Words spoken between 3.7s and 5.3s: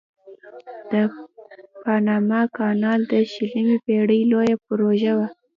پیړۍ لویه پروژه وه.